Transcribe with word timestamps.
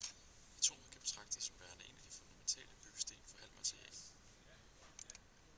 atomet 0.59 0.89
kan 0.91 1.01
betragtes 1.03 1.43
som 1.43 1.55
værende 1.59 1.83
en 1.89 1.95
af 1.97 2.03
de 2.07 2.11
fundamentale 2.19 2.73
byggesten 2.85 3.17
for 3.25 3.37
al 3.43 3.51
materie 3.55 5.23